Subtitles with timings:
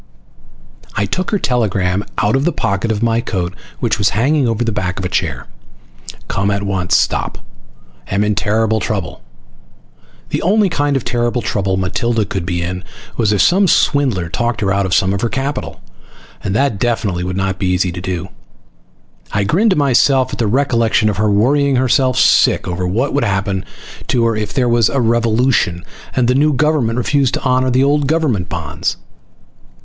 [0.95, 4.63] I took her telegram out of the pocket of my coat which was hanging over
[4.63, 5.45] the back of a chair.
[6.27, 7.37] COME AT ONCE STOP
[8.07, 9.21] AM IN TERRIBLE TROUBLE...
[10.29, 12.83] The only kind of terrible trouble Matilda could be in
[13.15, 15.83] was if some swindler talked her out of some of her capital!
[16.43, 18.29] And that definitely would not be easy to do.
[19.33, 23.13] I grinned to myself at the recollection of her worrying herself sick once over what
[23.13, 23.65] would happen
[24.07, 27.83] to her if there was a revolution and the new government refused to honor the
[27.83, 28.97] old government bonds.